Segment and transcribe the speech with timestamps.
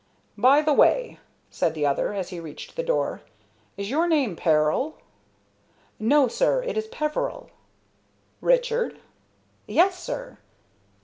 [0.39, 1.19] "By the way,"
[1.51, 3.21] said the other, as he reached the door,
[3.77, 4.97] "is your name Peril?"
[5.99, 7.51] "No, sir; it is Peveril."
[8.41, 8.97] "Richard?"
[9.67, 10.39] "Yes, sir."